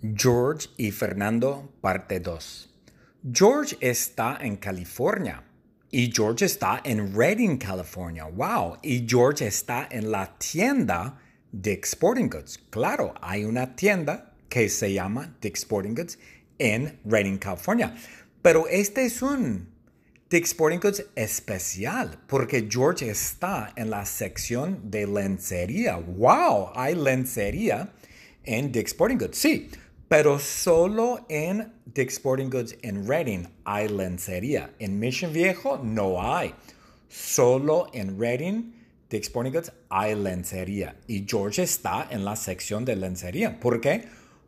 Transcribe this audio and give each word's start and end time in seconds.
George 0.00 0.68
y 0.76 0.92
Fernando, 0.92 1.72
parte 1.80 2.20
2. 2.20 2.70
George 3.32 3.76
está 3.80 4.38
en 4.40 4.56
California 4.56 5.42
y 5.90 6.12
George 6.14 6.44
está 6.44 6.80
en 6.84 7.12
Redding, 7.14 7.58
California. 7.58 8.26
Wow. 8.26 8.78
Y 8.82 9.06
George 9.08 9.46
está 9.46 9.88
en 9.90 10.10
la 10.10 10.38
tienda 10.38 11.18
Dick 11.50 11.84
Sporting 11.84 12.28
Goods. 12.28 12.58
Claro, 12.70 13.14
hay 13.20 13.44
una 13.44 13.74
tienda 13.74 14.34
que 14.48 14.68
se 14.68 14.92
llama 14.92 15.34
Dick 15.40 15.56
Sporting 15.56 15.94
Goods 15.94 16.18
en 16.58 17.00
Redding, 17.04 17.38
California. 17.38 17.94
Pero 18.40 18.68
este 18.68 19.04
es 19.04 19.20
un 19.20 19.68
Dick 20.30 20.44
Sporting 20.44 20.78
Goods 20.78 21.06
especial 21.16 22.20
porque 22.28 22.68
George 22.70 23.08
está 23.08 23.72
en 23.74 23.90
la 23.90 24.04
sección 24.06 24.90
de 24.90 25.06
lencería. 25.06 25.96
¡Wow! 25.96 26.70
Hay 26.74 26.94
lencería 26.94 27.92
en 28.44 28.70
Dick 28.70 28.86
Sporting 28.86 29.16
Goods. 29.16 29.38
Sí, 29.38 29.70
pero 30.08 30.38
solo 30.38 31.26
en 31.28 31.72
Dick 31.84 32.08
Sporting 32.08 32.48
Goods 32.48 32.76
en 32.82 33.06
Reading 33.06 33.44
hay 33.64 33.88
lencería. 33.88 34.74
En 34.78 34.98
Mission 34.98 35.32
Viejo 35.32 35.78
no 35.82 36.22
hay. 36.22 36.54
Solo 37.08 37.88
en 37.92 38.18
Reading, 38.18 38.72
Dick 39.10 39.22
Sporting 39.22 39.52
Goods 39.52 39.72
hay 39.90 40.14
lencería. 40.14 40.96
Y 41.06 41.26
George 41.28 41.62
está 41.62 42.08
en 42.10 42.24
la 42.24 42.36
sección 42.36 42.84
de 42.84 42.96
lencería. 42.96 43.60
¿Por 43.60 43.80
qué? 43.80 44.04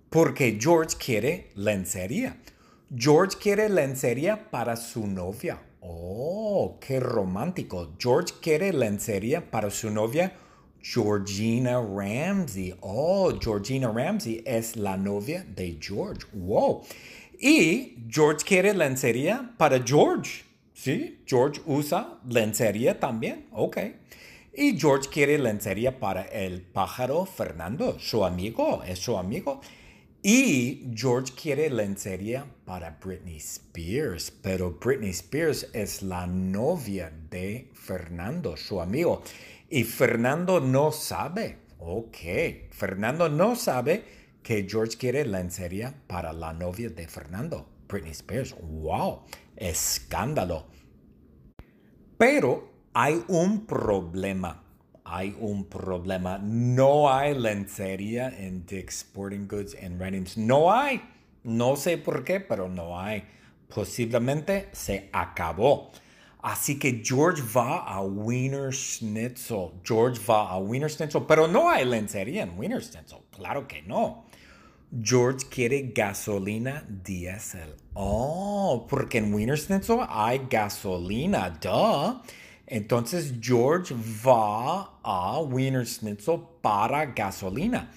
Porque 0.09 0.59
George 0.60 0.96
quiere 0.98 1.51
lencería. 1.54 2.37
George 2.96 3.37
quiere 3.38 3.68
lencería 3.68 4.51
para 4.51 4.77
su 4.77 5.06
novia. 5.06 5.60
Oh, 5.80 6.79
qué 6.80 7.01
romántico. 7.01 7.95
George 7.98 8.34
quiere 8.40 8.73
lencería 8.73 9.51
para 9.51 9.70
su 9.70 9.90
novia 9.90 10.32
Georgina 10.83 11.80
Ramsey. 11.80 12.75
Oh, 12.80 13.33
Georgina 13.38 13.88
Ramsey 13.88 14.43
es 14.47 14.77
la 14.77 14.97
novia 14.97 15.45
de 15.55 15.79
George. 15.80 16.27
Wow. 16.33 16.83
Y 17.38 17.97
George 18.09 18.45
quiere 18.45 18.74
lencería 18.74 19.54
para 19.57 19.82
George. 19.82 20.45
Sí, 20.74 21.21
George 21.27 21.60
usa 21.66 22.19
lencería 22.29 22.99
también. 22.99 23.46
Ok. 23.52 23.79
Y 24.52 24.79
George 24.79 25.09
quiere 25.09 25.38
lencería 25.38 25.99
para 26.01 26.23
el 26.23 26.60
pájaro 26.60 27.24
Fernando, 27.24 27.99
su 27.99 28.24
amigo, 28.24 28.82
es 28.85 28.99
su 28.99 29.16
amigo. 29.16 29.60
Y 30.23 30.91
George 30.95 31.32
quiere 31.35 31.71
lencería 31.71 32.45
para 32.66 32.99
Britney 33.02 33.38
Spears, 33.38 34.30
pero 34.30 34.73
Britney 34.73 35.10
Spears 35.10 35.69
es 35.73 36.02
la 36.02 36.26
novia 36.26 37.10
de 37.30 37.71
Fernando, 37.73 38.54
su 38.57 38.82
amigo. 38.82 39.23
Y 39.71 39.85
Fernando 39.85 40.60
no 40.60 40.93
sabe. 40.93 41.60
Ok, 41.79 42.16
Fernando 42.71 43.29
no 43.29 43.57
sabe 43.57 44.04
que 44.43 44.66
George 44.68 44.99
quiere 44.99 45.24
lencería 45.24 45.95
para 46.07 46.32
la 46.32 46.52
novia 46.52 46.90
de 46.90 47.09
Fernando, 47.09 47.66
Britney 47.88 48.10
Spears. 48.10 48.54
¡Wow! 48.60 49.23
Escándalo. 49.57 50.66
Pero 52.18 52.71
hay 52.93 53.24
un 53.29 53.65
problema 53.65 54.65
hay 55.13 55.37
un 55.41 55.65
problema. 55.65 56.38
No 56.38 57.13
hay 57.13 57.37
lencería 57.37 58.29
en 58.29 58.65
Dick's 58.65 58.98
Sporting 58.98 59.48
Goods 59.48 59.74
en 59.74 59.98
Reynolds. 59.98 60.38
No 60.38 60.73
hay. 60.73 61.02
No 61.43 61.74
sé 61.74 61.98
por 61.98 62.23
qué, 62.23 62.38
pero 62.38 62.68
no 62.68 63.01
hay. 63.01 63.24
Posiblemente 63.68 64.69
se 64.71 65.10
acabó. 65.12 65.91
Así 66.43 66.78
que 66.78 67.03
George 67.05 67.43
va 67.55 67.84
a 67.84 68.00
Wiener 68.03 68.72
Schnitzel. 68.72 69.72
George 69.84 70.21
va 70.27 70.50
a 70.50 70.59
Wiener 70.59 70.91
Schnitzel, 70.91 71.22
pero 71.27 71.47
no 71.47 71.69
hay 71.69 71.84
lencería 71.84 72.43
en 72.44 72.59
Wiener 72.59 72.82
Schnitzel. 72.82 73.19
Claro 73.31 73.69
que 73.69 73.82
no. 73.82 74.25
George 75.03 75.47
quiere 75.49 75.93
gasolina 75.94 76.84
diésel. 76.88 77.77
Oh, 77.94 78.87
porque 78.88 79.19
en 79.19 79.32
Wiener 79.32 79.59
Schnitzel 79.59 80.00
hay 80.09 80.41
gasolina. 80.50 81.50
Duh. 81.60 82.21
Entonces 82.66 83.34
George 83.41 83.94
va 84.26 84.98
a 85.03 85.41
Wiener 85.41 85.87
Schnitzel 85.87 86.41
para 86.62 87.06
gasolina. 87.06 87.91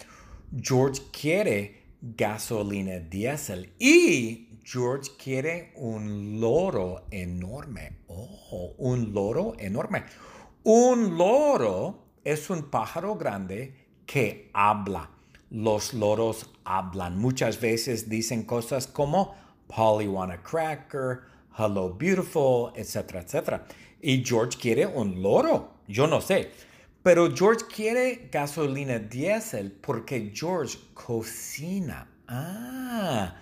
George 0.56 1.02
quiere 1.12 1.84
gasolina 2.02 3.00
diésel 3.00 3.72
y 3.80 4.53
George 4.64 5.12
quiere 5.18 5.74
un 5.76 6.40
loro 6.40 7.04
enorme. 7.12 7.98
Oh, 8.08 8.74
un 8.78 9.14
loro 9.14 9.54
enorme. 9.60 10.06
Un 10.64 11.18
loro 11.18 12.00
es 12.24 12.50
un 12.50 12.70
pájaro 12.70 13.16
grande 13.16 13.74
que 14.06 14.50
habla. 14.54 15.10
Los 15.50 15.94
loros 15.94 16.50
hablan. 16.64 17.20
Muchas 17.20 17.60
veces 17.60 18.08
dicen 18.08 18.44
cosas 18.44 18.88
como 18.88 19.36
Polly 19.68 20.08
want 20.08 20.32
a 20.32 20.42
cracker, 20.42 21.24
hello 21.58 21.90
beautiful, 21.90 22.72
etcétera, 22.76 23.22
etcétera. 23.22 23.66
Y 24.02 24.24
George 24.24 24.58
quiere 24.58 24.86
un 24.86 25.22
loro. 25.22 25.74
Yo 25.88 26.08
no 26.08 26.22
sé. 26.22 26.52
Pero 27.04 27.36
George 27.36 27.66
quiere 27.68 28.30
gasolina 28.32 28.98
diésel 28.98 29.74
porque 29.74 30.32
George 30.34 30.78
cocina. 30.94 32.08
Ah, 32.30 33.36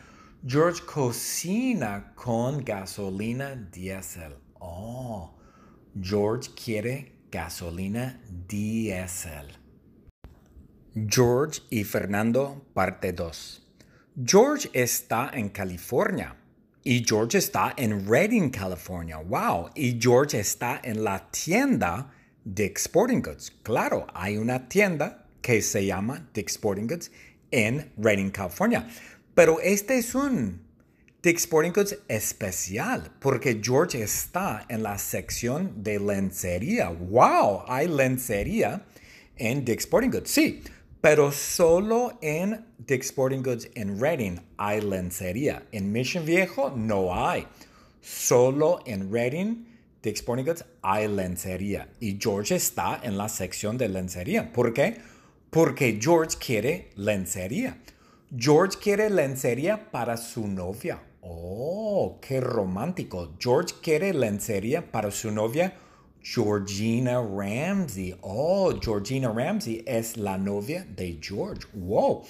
George 0.44 0.82
cocina 0.88 2.14
con 2.16 2.64
gasolina 2.64 3.56
diésel. 3.72 4.34
Oh, 4.60 5.36
George 6.02 6.50
quiere 6.56 7.12
gasolina 7.30 8.20
diésel. 8.48 9.50
George 10.96 11.62
y 11.70 11.84
Fernando, 11.84 12.66
parte 12.74 13.14
2. 13.14 13.62
George 14.26 14.68
está 14.74 15.30
en 15.32 15.50
California 15.50 16.36
y 16.84 17.06
George 17.08 17.38
está 17.38 17.76
en 17.78 18.08
Redding, 18.08 18.50
California. 18.50 19.20
Wow. 19.20 19.70
Y 19.76 20.00
George 20.02 20.40
está 20.40 20.82
en 20.84 21.04
la 21.04 21.30
tienda 21.30 22.12
Dick 22.44 22.80
Sporting 22.80 23.22
Goods. 23.22 23.52
Claro, 23.62 24.08
hay 24.16 24.38
una 24.38 24.68
tienda 24.68 25.28
que 25.40 25.62
se 25.62 25.86
llama 25.86 26.28
Dick 26.34 26.50
Sporting 26.50 26.88
Goods 26.88 27.12
en 27.52 27.92
Redding, 27.98 28.32
California. 28.32 28.88
Pero 29.34 29.60
este 29.62 29.98
es 29.98 30.14
un 30.14 30.62
Dick 31.24 31.38
Sporting 31.38 31.72
Goods 31.72 32.00
especial 32.08 33.12
porque 33.20 33.62
George 33.64 34.02
está 34.02 34.66
en 34.68 34.84
la 34.84 34.98
sección 34.98 35.84
de 35.84 36.00
lencería. 36.00 36.90
¡Wow! 36.90 37.64
Hay 37.68 37.88
lencería 37.88 38.84
en 39.38 39.64
Dick 39.64 39.80
Sporting 39.80 40.10
Goods. 40.10 40.30
Sí, 40.30 40.64
pero 41.00 41.32
solo 41.32 42.18
en 42.22 42.66
Dick 42.80 43.04
Sporting 43.04 43.42
Goods 43.42 43.70
en 43.76 44.02
Reading 44.02 44.38
hay 44.58 44.82
lencería. 44.82 45.64
En 45.72 45.92
Mission 45.92 46.26
Viejo 46.26 46.74
no 46.76 47.16
hay. 47.16 47.48
Solo 48.02 48.82
en 48.86 49.14
Reading, 49.14 49.66
Dick 50.02 50.16
Sporting 50.16 50.46
Goods 50.46 50.66
hay 50.82 51.08
lencería. 51.08 51.88
Y 52.00 52.18
George 52.20 52.56
está 52.56 53.00
en 53.04 53.18
la 53.18 53.30
sección 53.30 53.78
de 53.78 53.88
lencería. 53.88 54.52
¿Por 54.52 54.74
qué? 54.74 54.98
Porque 55.50 56.00
George 56.02 56.38
quiere 56.40 56.90
lencería. 56.96 57.78
George 58.34 58.78
quiere 58.80 59.10
lencería 59.10 59.92
para 59.92 60.16
su 60.16 60.48
novia. 60.48 61.02
Oh, 61.20 62.18
qué 62.22 62.40
romántico. 62.40 63.34
George 63.38 63.76
quiere 63.82 64.14
lencería 64.14 64.90
para 64.90 65.12
su 65.12 65.32
novia 65.32 65.74
Georgina 66.22 67.22
Ramsey. 67.22 68.16
Oh, 68.22 68.74
Georgina 68.82 69.34
Ramsey 69.34 69.84
es 69.86 70.16
la 70.16 70.38
novia 70.38 70.86
de 70.96 71.20
George. 71.22 71.68
Wow. 71.74 72.24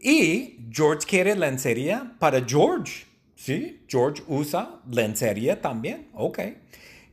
Y 0.00 0.56
George 0.70 1.06
quiere 1.06 1.36
lencería 1.36 2.16
para 2.18 2.42
George. 2.42 3.04
Sí, 3.36 3.84
George 3.86 4.22
usa 4.28 4.80
lencería 4.90 5.60
también. 5.60 6.08
Ok. 6.14 6.38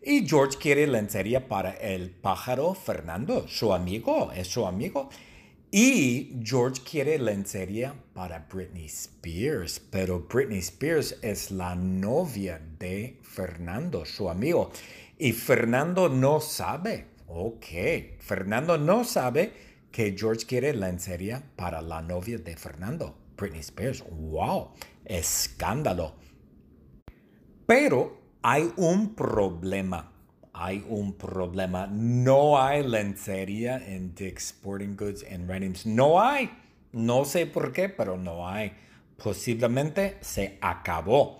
Y 0.01 0.25
George 0.25 0.57
quiere 0.57 0.87
lencería 0.87 1.45
para 1.49 1.71
el 1.71 2.09
pájaro 2.09 2.73
Fernando, 2.73 3.49
su 3.49 3.73
amigo, 3.73 4.31
es 4.31 4.47
su 4.47 4.65
amigo. 4.65 5.09
Y 5.71 6.39
George 6.43 6.81
quiere 6.83 7.19
lencería 7.19 7.93
para 8.15 8.47
Britney 8.51 8.87
Spears, 8.87 9.79
pero 9.79 10.21
Britney 10.21 10.57
Spears 10.57 11.15
es 11.21 11.51
la 11.51 11.75
novia 11.75 12.59
de 12.79 13.19
Fernando, 13.21 14.03
su 14.03 14.31
amigo. 14.31 14.71
Y 15.19 15.31
Fernando 15.31 16.09
no 16.09 16.41
sabe. 16.41 17.09
Ok, 17.27 17.65
Fernando 18.17 18.79
no 18.79 19.03
sabe 19.03 19.53
que 19.91 20.15
George 20.17 20.47
quiere 20.47 20.73
lencería 20.73 21.43
para 21.55 21.83
la 21.83 22.01
novia 22.01 22.39
de 22.39 22.55
Fernando, 22.55 23.15
Britney 23.37 23.59
Spears. 23.59 24.03
¡Wow! 24.09 24.71
Escándalo. 25.05 26.15
Pero 27.67 28.19
hay 28.41 28.73
un 28.75 29.13
problema. 29.13 30.18
Hay 30.61 30.85
un 30.89 31.13
problema. 31.13 31.87
No 31.87 32.61
hay 32.61 32.85
lencería 32.85 33.77
en 33.77 34.13
Dick's 34.13 34.47
Sporting 34.47 34.97
Goods 34.97 35.23
en 35.23 35.47
Reynolds. 35.47 35.85
No 35.85 36.21
hay. 36.21 36.49
No 36.91 37.23
sé 37.23 37.45
por 37.45 37.71
qué, 37.71 37.87
pero 37.87 38.17
no 38.17 38.45
hay. 38.45 38.73
Posiblemente 39.15 40.17
se 40.19 40.57
acabó. 40.59 41.39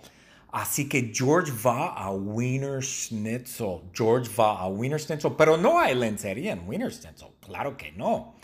Así 0.52 0.88
que 0.88 1.12
George 1.14 1.52
va 1.62 1.88
a 1.88 2.10
Wiener 2.10 2.82
Schnitzel. 2.82 3.82
George 3.92 4.30
va 4.34 4.58
a 4.58 4.68
Wiener 4.68 4.98
Schnitzel, 4.98 5.32
pero 5.36 5.58
no 5.58 5.78
hay 5.78 5.94
lencería 5.94 6.54
en 6.54 6.66
Wiener 6.66 6.90
Schnitzel. 6.90 7.28
Claro 7.40 7.76
que 7.76 7.92
no. 7.92 8.36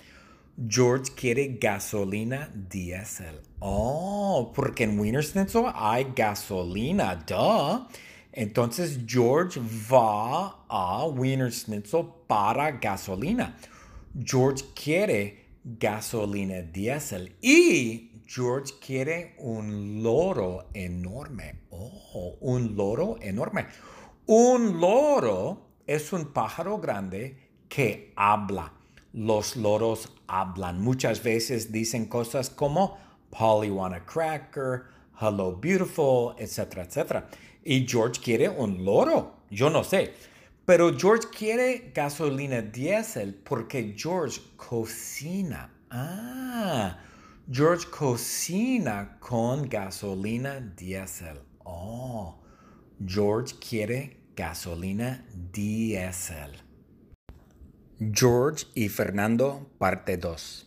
George 0.68 1.12
quiere 1.16 1.56
gasolina 1.58 2.50
diésel. 2.52 3.40
Oh, 3.60 4.52
porque 4.54 4.84
en 4.84 5.00
Wiener 5.00 5.24
Schnitzel 5.24 5.64
hay 5.74 6.08
gasolina, 6.14 7.14
duh. 7.26 7.86
Entonces 8.36 9.00
George 9.06 9.60
va 9.90 10.64
a 10.68 11.06
Wiener 11.06 11.50
Schnitzel 11.50 12.06
para 12.28 12.70
gasolina. 12.72 13.56
George 14.14 14.62
quiere 14.74 15.46
gasolina 15.64 16.62
diésel 16.62 17.34
y 17.40 18.22
George 18.26 18.74
quiere 18.80 19.34
un 19.38 20.02
loro 20.02 20.68
enorme. 20.74 21.62
Oh, 21.70 22.36
un 22.40 22.76
loro 22.76 23.16
enorme. 23.20 23.66
Un 24.26 24.80
loro 24.80 25.70
es 25.86 26.12
un 26.12 26.32
pájaro 26.32 26.78
grande 26.78 27.36
que 27.68 28.12
habla 28.16 28.72
los 29.16 29.56
loros 29.56 30.12
hablan. 30.28 30.82
Muchas 30.82 31.22
veces 31.22 31.72
dicen 31.72 32.04
cosas 32.04 32.50
como 32.50 32.98
Polly 33.30 33.70
want 33.70 33.94
a 33.94 34.04
cracker, 34.04 34.84
hello 35.20 35.52
beautiful, 35.52 36.34
etcétera, 36.38 36.84
etcétera. 36.84 37.28
Y 37.64 37.86
George 37.86 38.20
quiere 38.20 38.48
un 38.48 38.84
loro. 38.84 39.42
Yo 39.50 39.70
no 39.70 39.82
sé. 39.82 40.12
Pero 40.64 40.96
George 40.98 41.28
quiere 41.30 41.92
gasolina 41.94 42.60
diésel 42.60 43.34
porque 43.34 43.94
George 43.96 44.40
cocina. 44.56 45.70
Ah, 45.90 46.98
George 47.48 47.86
cocina 47.90 49.16
con 49.20 49.68
gasolina 49.68 50.60
diésel. 50.76 51.38
Oh, 51.64 52.34
George 53.04 53.54
quiere 53.60 54.16
gasolina 54.34 55.24
diésel. 55.52 56.52
George 57.98 58.66
y 58.74 58.88
Fernando, 58.88 59.70
parte 59.78 60.16
2. 60.16 60.66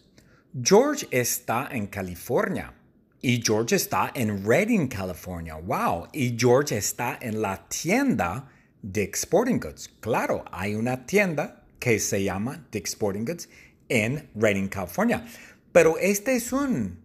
George 0.64 1.08
está 1.12 1.68
en 1.72 1.88
California. 1.88 2.74
Y 3.22 3.42
George 3.44 3.76
está 3.76 4.12
en 4.16 4.46
Redding, 4.46 4.88
California. 4.88 5.56
Wow. 5.56 6.08
Y 6.14 6.38
George 6.38 6.78
está 6.78 7.18
en 7.22 7.42
la 7.42 7.68
tienda 7.68 8.50
Dick's 8.82 9.20
Sporting 9.20 9.60
Goods. 9.60 9.90
Claro, 10.00 10.46
hay 10.52 10.76
una 10.76 11.06
tienda 11.06 11.64
que 11.80 12.00
se 12.00 12.24
llama 12.24 12.66
Dick's 12.72 12.92
Sporting 12.92 13.26
Goods 13.26 13.50
en 13.90 14.30
Redding, 14.36 14.70
California. 14.70 15.26
Pero 15.74 15.98
este 15.98 16.36
es 16.36 16.54
un 16.54 16.98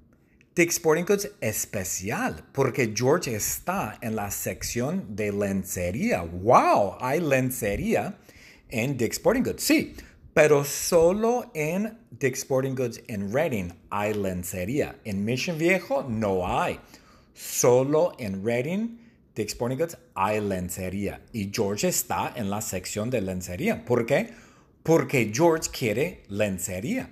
Dick's 0.55 0.76
Sporting 0.76 1.05
Goods 1.05 1.32
especial 1.40 2.44
porque 2.52 2.93
George 2.94 3.34
está 3.34 3.99
en 4.00 4.14
la 4.14 4.31
sección 4.31 5.17
de 5.17 5.32
lencería. 5.32 6.22
¡Wow! 6.22 6.96
Hay 7.00 7.19
lencería 7.20 8.17
en 8.69 8.96
Dick's 8.96 9.17
Sporting 9.17 9.43
Goods. 9.43 9.64
Sí, 9.64 9.96
pero 10.34 10.64
solo 10.64 11.52
en 11.54 11.96
Dick's 12.10 12.40
Sporting 12.40 12.75
Goods 12.75 13.00
en 13.06 13.32
Reading 13.32 13.70
hay 13.90 14.14
lencería. 14.14 14.98
En 15.04 15.25
Mission 15.25 15.56
Viejo 15.56 16.02
no 16.02 16.46
hay. 16.46 16.81
Solo 17.32 18.14
en 18.19 18.44
Reading, 18.44 18.98
Dick's 19.36 19.52
Sporting 19.52 19.76
Goods 19.78 19.96
hay 20.14 20.40
lencería. 20.40 21.22
Y 21.32 21.50
George 21.54 21.86
está 21.86 22.32
en 22.34 22.50
la 22.50 22.60
sección 22.60 23.10
de 23.10 23.20
lencería. 23.20 23.84
¿Por 23.84 24.06
qué? 24.06 24.31
Porque 24.82 25.31
George 25.32 25.70
quiere 25.70 26.25
lencería. 26.28 27.10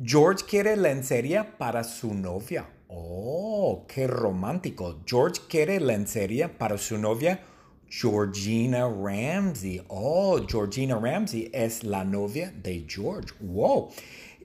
George 0.00 0.44
quiere 0.46 0.76
lencería 0.76 1.56
para 1.56 1.82
su 1.82 2.12
novia. 2.12 2.68
Oh, 2.88 3.86
qué 3.88 4.06
romántico. 4.06 5.00
George 5.06 5.40
quiere 5.48 5.80
lencería 5.80 6.58
para 6.58 6.76
su 6.76 6.98
novia 6.98 7.40
Georgina 7.90 8.88
Ramsey. 8.88 9.82
Oh, 9.88 10.40
Georgina 10.46 10.96
Ramsey 10.96 11.50
es 11.52 11.84
la 11.84 12.04
novia 12.04 12.52
de 12.62 12.84
George. 12.88 13.34
Wow. 13.40 13.90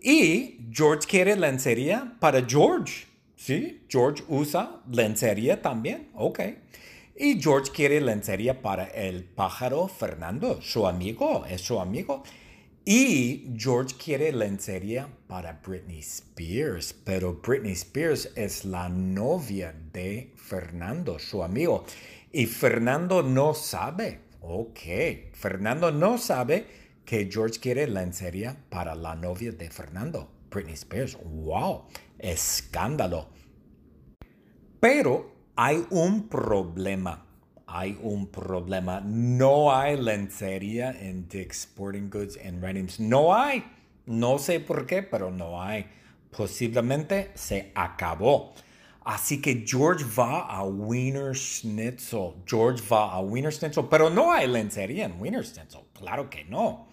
Y 0.02 0.60
George 0.72 1.08
quiere 1.08 1.36
lencería 1.36 2.16
para 2.20 2.44
George. 2.46 3.06
Sí, 3.36 3.82
George 3.90 4.24
usa 4.28 4.82
lencería 4.90 5.62
también. 5.62 6.10
Ok. 6.16 6.40
Y 7.16 7.40
George 7.42 7.72
quiere 7.72 8.02
lencería 8.02 8.62
para 8.62 8.86
el 8.86 9.24
pájaro 9.24 9.88
Fernando, 9.88 10.62
su 10.62 10.88
amigo, 10.88 11.46
es 11.46 11.62
su 11.62 11.80
amigo. 11.80 12.24
Y 12.86 13.54
George 13.56 13.96
quiere 14.04 14.34
lencería 14.34 15.08
para 15.28 15.62
Britney 15.66 16.00
Spears, 16.00 16.94
pero 17.06 17.40
Britney 17.42 17.72
Spears 17.74 18.30
es 18.36 18.66
la 18.66 18.90
novia 18.90 19.74
de 19.94 20.34
Fernando, 20.36 21.18
su 21.18 21.44
amigo. 21.44 21.86
Y 22.36 22.48
Fernando 22.48 23.22
no 23.22 23.54
sabe. 23.54 24.22
Ok, 24.42 24.80
Fernando 25.34 25.92
no 25.92 26.18
sabe 26.18 26.66
que 27.06 27.30
George 27.32 27.60
quiere 27.60 27.86
lencería 27.86 28.58
para 28.70 28.96
la 28.96 29.14
novia 29.14 29.52
de 29.52 29.70
Fernando, 29.70 30.32
Britney 30.50 30.74
Spears. 30.74 31.16
¡Wow! 31.24 31.84
Escándalo. 32.18 33.30
Pero 34.80 35.32
hay 35.56 35.86
un 35.92 36.28
problema. 36.28 37.24
Hay 37.68 38.00
un 38.02 38.26
problema. 38.26 39.00
No 39.00 39.72
hay 39.72 40.02
lencería 40.02 40.90
en 40.90 41.28
Dick's 41.28 41.66
Sporting 41.66 42.10
Goods 42.10 42.38
en 42.38 42.60
Reynolds. 42.64 43.00
No 43.00 43.36
hay. 43.36 43.64
No 44.08 44.40
sé 44.40 44.60
por 44.60 44.88
qué, 44.88 45.04
pero 45.04 45.30
no 45.30 45.62
hay. 45.62 45.86
Posiblemente 46.36 47.30
se 47.36 47.72
acabó. 47.76 48.56
Así 49.06 49.42
que 49.42 49.66
George 49.66 50.06
va 50.18 50.48
a 50.48 50.64
Wiener 50.64 51.36
Schnitzel. 51.36 52.36
George 52.46 52.82
va 52.90 53.12
a 53.12 53.22
Wiener 53.22 53.52
Schnitzel, 53.52 53.88
pero 53.90 54.10
no 54.10 54.32
hay 54.32 54.48
lencería 54.48 55.06
en 55.06 55.20
Wiener 55.20 55.46
Schnitzel. 55.46 55.82
Claro 55.94 56.30
que 56.30 56.46
no. 56.46 56.88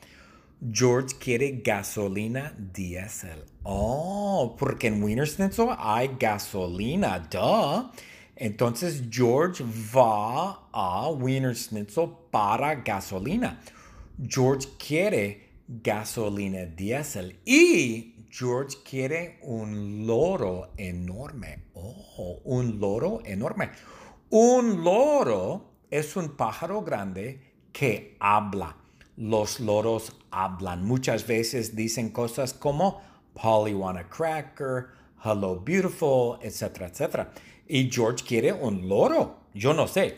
George 0.72 1.16
quiere 1.18 1.62
gasolina 1.64 2.52
diésel. 2.56 3.44
Oh, 3.62 4.56
porque 4.58 4.88
en 4.88 5.02
Wiener 5.02 5.26
Schnitzel 5.26 5.68
hay 5.78 6.10
gasolina, 6.18 7.18
duh. 7.30 7.90
Entonces 8.36 9.04
George 9.10 9.62
va 9.94 10.68
a 10.72 11.10
Wiener 11.10 11.54
Schnitzel 11.54 12.10
para 12.30 12.74
gasolina. 12.74 13.60
George 14.18 14.66
quiere 14.78 15.50
gasolina 15.68 16.66
diésel 16.66 17.38
y 17.44 18.14
George 18.30 18.78
quiere 18.84 19.38
un 19.42 20.06
loro 20.06 20.70
enorme. 20.76 21.64
Oh, 21.74 22.40
un 22.44 22.78
loro 22.78 23.20
enorme. 23.24 23.70
Un 24.30 24.84
loro 24.84 25.64
es 25.90 26.16
un 26.16 26.36
pájaro 26.36 26.82
grande 26.82 27.40
que 27.72 28.16
habla. 28.20 28.76
Los 29.16 29.58
loros 29.58 30.16
hablan. 30.30 30.84
Muchas 30.84 31.26
veces 31.26 31.74
dicen 31.74 32.10
cosas 32.10 32.54
como 32.54 33.02
Polly 33.34 33.74
want 33.74 33.98
a 33.98 34.08
cracker, 34.08 34.90
hello 35.24 35.56
beautiful, 35.56 36.38
etcétera, 36.40 36.86
etcétera. 36.86 37.32
Y 37.66 37.90
George 37.90 38.24
quiere 38.24 38.52
un 38.52 38.88
loro. 38.88 39.40
Yo 39.54 39.74
no 39.74 39.88
sé. 39.88 40.16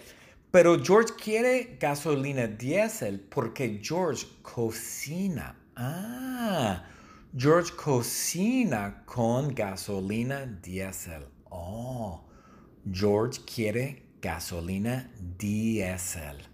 Pero 0.50 0.78
George 0.85 1.14
quiere 1.14 1.78
gasolina 1.81 2.47
diésel 2.47 3.21
porque 3.21 3.81
George 3.83 4.26
cocina. 4.42 5.57
Ah, 5.75 6.85
George 7.35 7.71
cocina 7.77 9.05
con 9.07 9.55
gasolina 9.55 10.45
diésel. 10.45 11.25
Oh, 11.51 12.21
George 12.91 13.41
quiere 13.47 14.03
gasolina 14.21 15.09
diésel. 15.39 16.51